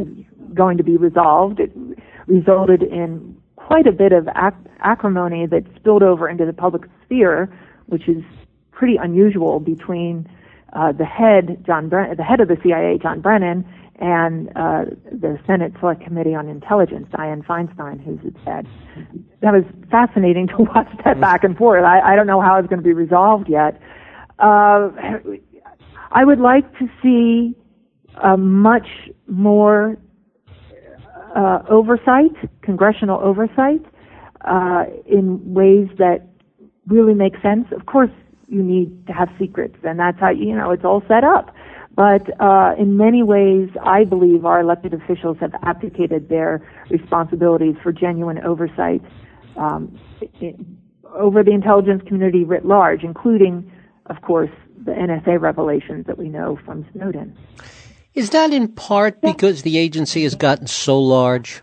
going 0.56 0.78
to 0.78 0.84
be 0.84 0.98
resolved. 0.98 1.60
It 1.60 1.72
resulted 2.26 2.82
in 2.82 3.38
quite 3.58 3.86
a 3.86 3.92
bit 3.92 4.12
of 4.12 4.28
ac- 4.30 4.58
acrimony 4.80 5.46
that 5.46 5.66
spilled 5.76 6.02
over 6.02 6.28
into 6.28 6.48
the 6.48 6.54
public 6.54 6.84
sphere, 7.06 7.48
which 7.86 8.10
is 8.10 8.24
pretty 8.72 8.96
unusual 8.96 9.60
between 9.60 10.28
uh, 10.74 10.92
the 10.92 11.06
head, 11.06 11.64
John 11.66 11.90
Bren- 11.90 12.16
the 12.16 12.24
head 12.24 12.40
of 12.40 12.48
the 12.48 12.58
CIA, 12.64 12.98
John 13.02 13.22
Brennan, 13.22 13.66
and 14.00 14.50
uh, 14.56 14.86
the 15.12 15.38
Senate 15.46 15.74
Select 15.80 16.02
Committee 16.02 16.34
on 16.34 16.48
Intelligence, 16.48 17.08
Dianne 17.12 17.46
Feinstein, 17.46 18.04
who's 18.04 18.20
its 18.24 18.38
head. 18.46 18.66
That 19.42 19.54
was 19.54 19.64
fascinating 19.92 20.48
to 20.48 20.56
watch 20.60 20.88
that 21.04 21.06
mm-hmm. 21.06 21.22
back 21.22 21.44
and 21.44 21.58
forth. 21.58 21.84
I, 21.84 22.00
I 22.00 22.16
don't 22.16 22.28
know 22.28 22.42
how 22.42 22.58
it's 22.58 22.68
going 22.68 22.80
to 22.80 22.84
be 22.84 22.94
resolved 22.94 23.50
yet. 23.50 23.80
Uh, 24.40 24.90
I 26.12 26.24
would 26.24 26.40
like 26.40 26.72
to 26.80 26.88
see 27.04 27.56
a 28.24 28.38
much 28.38 28.88
more 29.28 29.98
uh, 31.36 31.60
oversight, 31.70 32.32
congressional 32.62 33.20
oversight, 33.20 33.82
uh, 34.46 34.86
in 35.06 35.54
ways 35.54 35.88
that 35.98 36.28
really 36.88 37.14
make 37.14 37.34
sense. 37.42 37.66
Of 37.72 37.86
course, 37.86 38.10
you 38.50 38.64
need 38.64 39.08
to 39.08 39.14
have 39.14 39.30
secrets, 39.40 39.76
and 39.84 40.00
that's 40.00 40.20
how 40.20 40.30
you 40.30 40.56
know 40.56 40.72
it's 40.72 40.84
all 40.84 41.04
set 41.08 41.24
up. 41.24 41.54
But 41.96 42.30
uh, 42.40 42.76
in 42.78 42.98
many 42.98 43.24
ways, 43.24 43.70
I 43.84 44.06
believe 44.06 44.46
our 44.46 44.62
elected 44.62 44.94
officials 44.94 45.38
have 45.42 45.54
abdicated 45.64 46.30
their 46.30 46.66
responsibilities 46.90 47.76
for 47.84 47.92
genuine 47.92 48.40
oversight 48.40 49.02
um, 49.58 50.00
over 51.14 51.44
the 51.44 51.52
intelligence 51.52 52.02
community 52.08 52.46
writ 52.46 52.66
large, 52.66 53.04
including, 53.04 53.70
of 54.06 54.22
course, 54.22 54.52
the 54.86 54.92
NSA 54.92 55.42
revelations 55.42 56.06
that 56.08 56.18
we 56.18 56.30
know 56.30 56.58
from 56.66 56.86
Snowden. 56.94 57.38
Is 58.14 58.30
that 58.32 58.52
in 58.54 58.70
part 58.70 59.22
because 59.22 59.64
the 59.64 59.78
agency 59.78 60.24
has 60.24 60.36
gotten 60.36 60.68
so 60.68 61.00
large? 61.00 61.62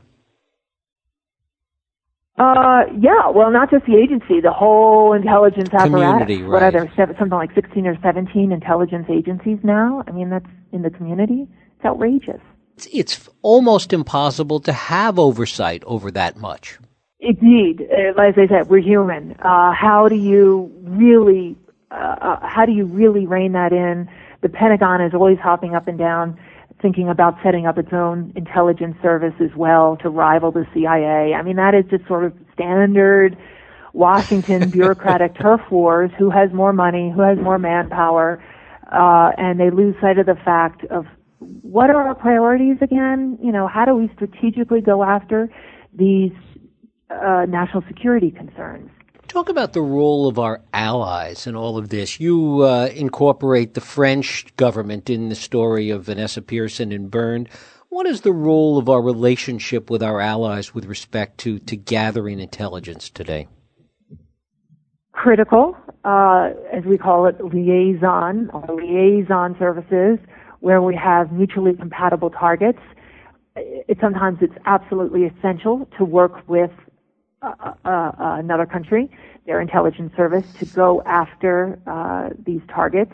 Uh, 2.38 2.83
yeah, 3.00 3.31
well, 3.31 3.50
not 3.50 3.71
just 3.71 3.87
the 3.87 3.97
agency, 3.97 4.40
the 4.40 4.52
whole 4.52 5.14
intelligence 5.14 5.71
apparatus. 5.73 5.90
Community, 5.90 6.43
right. 6.43 6.52
What 6.52 6.62
are 6.62 6.71
there? 6.71 6.93
Something 7.19 7.31
like 7.31 7.55
16 7.55 7.87
or 7.87 7.97
17 8.02 8.52
intelligence 8.52 9.07
agencies 9.09 9.59
now? 9.62 10.05
I 10.07 10.11
mean, 10.11 10.28
that's 10.28 10.47
in 10.71 10.83
the 10.83 10.90
community. 10.90 11.49
It's 11.76 11.85
outrageous. 11.85 12.40
It's, 12.76 12.88
it's 12.93 13.28
almost 13.40 13.95
impossible 13.95 14.61
to 14.61 14.73
have 14.73 15.19
oversight 15.19 15.83
over 15.85 16.11
that 16.11 16.37
much. 16.37 16.78
Indeed. 17.21 17.81
Uh, 17.90 18.21
as 18.21 18.35
I 18.37 18.47
said, 18.49 18.69
we're 18.69 18.81
human. 18.81 19.33
Uh, 19.43 19.73
how 19.73 20.07
do 20.09 20.16
you 20.16 20.71
really, 20.83 21.57
uh, 21.90 22.16
uh 22.21 22.47
how 22.47 22.66
do 22.66 22.73
you 22.73 22.85
really 22.85 23.26
rein 23.26 23.52
that 23.52 23.73
in? 23.73 24.11
The 24.43 24.50
Pentagon 24.50 25.00
is 25.00 25.14
always 25.14 25.38
hopping 25.38 25.75
up 25.75 25.88
and 25.88 25.99
down 25.99 26.38
thinking 26.80 27.09
about 27.09 27.37
setting 27.42 27.66
up 27.66 27.78
its 27.78 27.92
own 27.92 28.33
intelligence 28.37 28.97
service 29.02 29.35
as 29.40 29.54
well 29.56 29.97
to 30.02 30.11
rival 30.11 30.52
the 30.52 30.66
CIA. 30.75 31.35
I 31.35 31.42
mean, 31.42 31.56
that 31.56 31.75
is 31.75 31.85
just 31.90 32.06
sort 32.06 32.25
of 32.25 32.35
standard 32.52 33.37
Washington 33.92 34.71
bureaucratic 34.71 35.35
turf 35.40 35.61
wars. 35.71 36.11
Who 36.18 36.30
has 36.30 36.52
more 36.52 36.73
money? 36.73 37.12
Who 37.15 37.23
has 37.23 37.39
more 37.39 37.58
manpower? 37.58 38.43
Uh, 38.93 39.30
and 39.39 39.58
they 39.58 39.71
lose 39.71 39.97
sight 40.00 40.19
of 40.19 40.26
the 40.26 40.36
fact 40.45 40.84
of 40.86 41.06
what 41.41 41.91
are 41.91 42.08
our 42.08 42.15
priorities 42.15 42.76
again? 42.80 43.39
You 43.43 43.52
know, 43.52 43.67
how 43.67 43.84
do 43.84 43.95
we 43.95 44.10
strategically 44.15 44.80
go 44.80 45.02
after 45.02 45.49
these 45.93 46.32
uh, 47.10 47.47
national 47.49 47.82
security 47.89 48.30
concerns? 48.30 48.91
Talk 49.37 49.51
about 49.51 49.75
the 49.75 49.83
role 49.83 50.29
of 50.29 50.39
our 50.39 50.63
allies 50.73 51.47
in 51.47 51.55
all 51.55 51.77
of 51.77 51.91
this. 51.91 52.19
You 52.19 52.63
uh, 52.63 52.87
incorporate 52.87 53.75
the 53.75 53.83
French 53.83 54.47
government 54.57 55.11
in 55.11 55.29
the 55.29 55.35
story 55.35 55.91
of 55.91 56.05
Vanessa 56.05 56.41
Pierson 56.41 56.91
and 56.91 57.11
Burned. 57.11 57.51
What 57.91 58.07
is 58.07 58.23
the 58.23 58.33
role 58.33 58.79
of 58.79 58.89
our 58.89 59.03
relationship 59.03 59.91
with 59.91 60.03
our 60.03 60.23
allies 60.23 60.75
with 60.75 60.87
respect 60.87 61.37
to, 61.41 61.59
to 61.59 61.77
gathering 61.77 62.41
intelligence 62.41 63.11
today? 63.11 63.47
Critical, 65.13 65.77
uh, 66.07 66.53
as 66.73 66.85
we 66.87 66.97
call 66.97 67.27
it, 67.27 67.37
liaison 67.45 68.49
or 68.55 68.75
liaison 68.75 69.55
services, 69.59 70.19
where 70.61 70.81
we 70.81 70.97
have 70.97 71.31
mutually 71.31 71.75
compatible 71.75 72.31
targets. 72.31 72.81
It, 73.55 73.99
sometimes 74.01 74.39
it's 74.41 74.57
absolutely 74.65 75.25
essential 75.25 75.87
to 75.99 76.07
work 76.07 76.49
with 76.49 76.71
uh, 77.47 77.75
uh, 77.85 77.89
uh, 77.89 78.13
another 78.39 78.67
country, 78.67 79.11
their 79.47 79.61
intelligence 79.61 80.13
service, 80.17 80.52
to 80.54 80.67
go 80.67 81.02
after 81.02 81.78
uh, 81.87 82.30
these 82.45 82.61
targets 82.69 83.13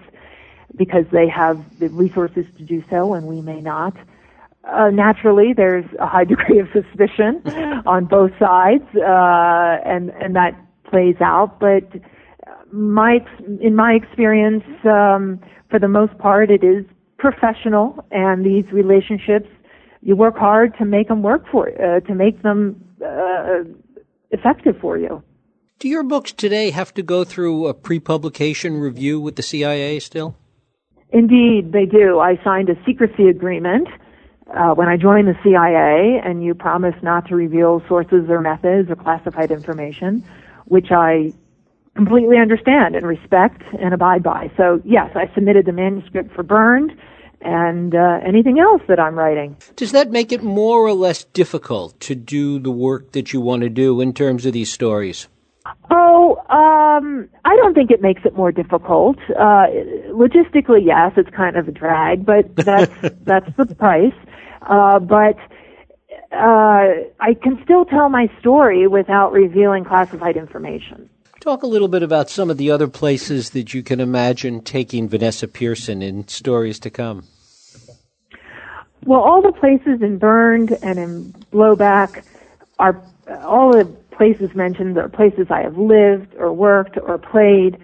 because 0.76 1.04
they 1.12 1.28
have 1.28 1.78
the 1.78 1.88
resources 1.90 2.46
to 2.56 2.64
do 2.64 2.82
so 2.88 3.14
and 3.14 3.26
we 3.26 3.42
may 3.42 3.60
not. 3.60 3.94
Uh, 4.64 4.90
naturally, 4.90 5.52
there's 5.52 5.84
a 5.98 6.06
high 6.06 6.24
degree 6.32 6.58
of 6.58 6.68
suspicion 6.72 7.42
on 7.86 8.06
both 8.06 8.30
sides, 8.38 8.84
uh, 8.96 9.80
and 9.84 10.10
and 10.10 10.36
that 10.36 10.58
plays 10.84 11.16
out. 11.20 11.58
But 11.60 11.84
my 12.70 13.18
in 13.60 13.74
my 13.74 13.92
experience, 13.92 14.64
um, 14.84 15.40
for 15.68 15.78
the 15.78 15.88
most 15.88 16.16
part, 16.18 16.50
it 16.50 16.62
is 16.62 16.86
professional, 17.18 18.04
and 18.10 18.46
these 18.46 18.70
relationships 18.72 19.48
you 20.02 20.16
work 20.16 20.36
hard 20.36 20.76
to 20.78 20.84
make 20.84 21.08
them 21.08 21.22
work 21.22 21.44
for 21.50 21.68
uh, 21.68 22.00
to 22.00 22.14
make 22.14 22.42
them 22.42 22.82
uh, 23.04 23.64
effective 24.32 24.76
for 24.80 24.98
you. 24.98 25.22
Do 25.78 25.88
your 25.88 26.02
books 26.02 26.32
today 26.32 26.70
have 26.70 26.94
to 26.94 27.02
go 27.02 27.24
through 27.24 27.66
a 27.66 27.74
pre-publication 27.74 28.76
review 28.76 29.20
with 29.20 29.36
the 29.36 29.42
CIA 29.42 29.98
still? 30.00 30.36
Indeed, 31.10 31.72
they 31.72 31.86
do. 31.86 32.20
I 32.20 32.38
signed 32.42 32.68
a 32.68 32.74
secrecy 32.86 33.28
agreement 33.28 33.88
uh, 34.54 34.74
when 34.74 34.88
I 34.88 34.96
joined 34.96 35.28
the 35.28 35.36
CIA, 35.42 36.20
and 36.24 36.42
you 36.42 36.54
promise 36.54 36.94
not 37.02 37.28
to 37.28 37.36
reveal 37.36 37.82
sources 37.88 38.28
or 38.28 38.40
methods 38.40 38.90
or 38.90 38.96
classified 38.96 39.50
information, 39.50 40.24
which 40.66 40.88
I 40.90 41.32
completely 41.96 42.38
understand 42.38 42.96
and 42.96 43.06
respect 43.06 43.62
and 43.78 43.92
abide 43.92 44.22
by. 44.22 44.50
So, 44.56 44.80
yes, 44.84 45.10
I 45.14 45.32
submitted 45.34 45.66
the 45.66 45.72
manuscript 45.72 46.34
for 46.34 46.42
Burned 46.42 46.92
and 47.44 47.94
uh, 47.94 48.20
anything 48.24 48.58
else 48.58 48.82
that 48.88 48.98
I'm 48.98 49.16
writing. 49.16 49.56
Does 49.76 49.92
that 49.92 50.10
make 50.10 50.32
it 50.32 50.42
more 50.42 50.86
or 50.86 50.92
less 50.92 51.24
difficult 51.24 51.98
to 52.00 52.14
do 52.14 52.58
the 52.58 52.70
work 52.70 53.12
that 53.12 53.32
you 53.32 53.40
want 53.40 53.62
to 53.62 53.68
do 53.68 54.00
in 54.00 54.12
terms 54.12 54.46
of 54.46 54.52
these 54.52 54.72
stories? 54.72 55.28
Oh, 55.90 56.36
um, 56.48 57.28
I 57.44 57.56
don't 57.56 57.74
think 57.74 57.90
it 57.90 58.02
makes 58.02 58.22
it 58.24 58.36
more 58.36 58.50
difficult. 58.50 59.18
Uh, 59.30 59.66
logistically, 60.10 60.84
yes, 60.84 61.12
it's 61.16 61.30
kind 61.30 61.56
of 61.56 61.68
a 61.68 61.72
drag, 61.72 62.26
but 62.26 62.54
that's 62.56 62.92
that's 63.22 63.56
the 63.56 63.66
price. 63.66 64.14
Uh, 64.62 64.98
but 64.98 65.36
uh, 66.32 67.06
I 67.20 67.34
can 67.40 67.60
still 67.62 67.84
tell 67.84 68.08
my 68.08 68.28
story 68.40 68.86
without 68.86 69.32
revealing 69.32 69.84
classified 69.84 70.36
information. 70.36 71.08
Talk 71.40 71.62
a 71.62 71.66
little 71.66 71.88
bit 71.88 72.04
about 72.04 72.30
some 72.30 72.50
of 72.50 72.56
the 72.56 72.70
other 72.70 72.86
places 72.86 73.50
that 73.50 73.74
you 73.74 73.82
can 73.82 73.98
imagine 74.00 74.62
taking 74.62 75.08
Vanessa 75.08 75.48
Pierson 75.48 76.00
in 76.00 76.28
stories 76.28 76.78
to 76.80 76.90
come. 76.90 77.24
Well, 79.04 79.20
all 79.20 79.42
the 79.42 79.52
places 79.52 80.00
in 80.00 80.18
Burned 80.18 80.78
and 80.82 80.98
in 80.98 81.32
Blowback 81.52 82.24
are 82.78 83.02
all 83.42 83.72
the 83.72 83.84
places 84.12 84.54
mentioned 84.54 84.96
are 84.96 85.08
places 85.08 85.46
I 85.50 85.62
have 85.62 85.76
lived 85.76 86.34
or 86.36 86.52
worked 86.52 86.98
or 86.98 87.18
played, 87.18 87.78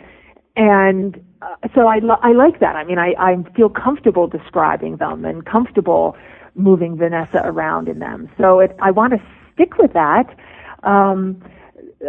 and 0.57 1.23
uh, 1.43 1.69
so 1.75 1.89
I, 1.89 2.01
I 2.23 2.33
like 2.33 2.61
that. 2.61 2.77
I 2.77 2.85
mean, 2.85 2.99
I, 2.99 3.15
I 3.19 3.37
feel 3.57 3.69
comfortable 3.69 4.27
describing 4.27 4.97
them 4.97 5.25
and 5.25 5.45
comfortable 5.45 6.17
moving 6.55 6.97
Vanessa 6.97 7.41
around 7.45 7.89
in 7.89 7.99
them. 7.99 8.29
So 8.39 8.61
it, 8.61 8.77
I 8.81 8.91
want 8.91 9.13
to 9.13 9.23
stick 9.55 9.79
with 9.79 9.93
that. 9.95 10.35
Um, 10.83 11.43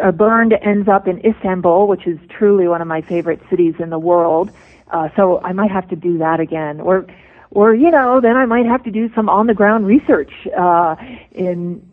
uh, 0.03 0.11
Burned 0.11 0.53
ends 0.61 0.87
up 0.87 1.07
in 1.07 1.19
Istanbul, 1.25 1.87
which 1.87 2.05
is 2.05 2.19
truly 2.29 2.67
one 2.67 2.81
of 2.81 2.87
my 2.87 3.01
favorite 3.01 3.41
cities 3.49 3.75
in 3.79 3.89
the 3.89 3.99
world. 3.99 4.51
Uh, 4.91 5.09
so 5.15 5.39
I 5.41 5.53
might 5.53 5.71
have 5.71 5.87
to 5.89 5.95
do 5.95 6.17
that 6.19 6.39
again, 6.39 6.79
or, 6.79 7.05
or 7.51 7.73
you 7.73 7.91
know, 7.91 8.21
then 8.21 8.37
I 8.37 8.45
might 8.45 8.65
have 8.65 8.83
to 8.83 8.91
do 8.91 9.09
some 9.13 9.29
on 9.29 9.47
the 9.47 9.53
ground 9.53 9.85
research 9.85 10.31
uh, 10.57 10.95
in 11.31 11.87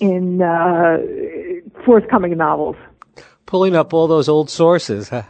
in 0.00 0.42
uh, 0.42 0.98
forthcoming 1.84 2.36
novels. 2.36 2.76
Pulling 3.46 3.76
up 3.76 3.92
all 3.92 4.06
those 4.06 4.28
old 4.28 4.50
sources, 4.50 5.10
huh? 5.10 5.22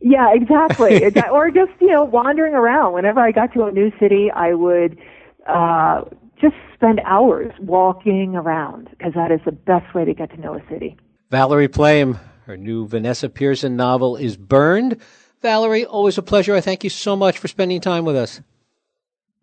Yeah, 0.00 0.32
exactly. 0.32 1.04
or 1.32 1.50
just 1.50 1.72
you 1.80 1.88
know, 1.88 2.04
wandering 2.04 2.54
around. 2.54 2.92
Whenever 2.92 3.20
I 3.20 3.32
got 3.32 3.52
to 3.54 3.64
a 3.64 3.72
new 3.72 3.90
city, 3.98 4.30
I 4.30 4.54
would 4.54 4.98
uh, 5.46 6.02
just 6.40 6.56
spend 6.74 7.00
hours 7.04 7.52
walking 7.60 8.36
around 8.36 8.90
because 8.90 9.14
that 9.14 9.30
is 9.30 9.40
the 9.44 9.52
best 9.52 9.94
way 9.94 10.04
to 10.04 10.12
get 10.12 10.30
to 10.30 10.40
know 10.40 10.54
a 10.54 10.62
city. 10.68 10.96
Valerie 11.30 11.68
Plame, 11.68 12.18
her 12.46 12.56
new 12.56 12.86
Vanessa 12.86 13.28
Pierson 13.28 13.76
novel 13.76 14.16
is 14.16 14.36
Burned. 14.36 14.98
Valerie, 15.40 15.86
always 15.86 16.18
a 16.18 16.22
pleasure. 16.22 16.54
I 16.54 16.60
thank 16.60 16.84
you 16.84 16.90
so 16.90 17.16
much 17.16 17.38
for 17.38 17.48
spending 17.48 17.80
time 17.80 18.04
with 18.04 18.16
us. 18.16 18.40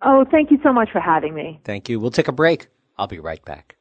Oh, 0.02 0.26
thank 0.32 0.52
you 0.52 0.60
so 0.64 0.72
much 0.72 0.90
for 0.92 1.00
having 1.00 1.34
me. 1.34 1.60
Thank 1.64 1.90
you. 1.90 2.00
We'll 2.00 2.12
take 2.12 2.28
a 2.28 2.34
break. 2.34 2.68
I'll 2.98 3.08
be 3.08 3.20
right 3.20 3.44
back. 3.44 3.76